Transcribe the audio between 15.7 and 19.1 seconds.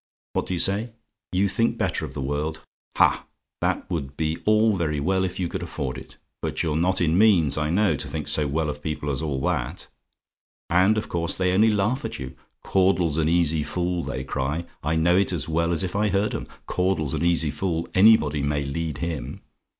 as if I heard 'em 'Caudle's an easy fool; anybody may lead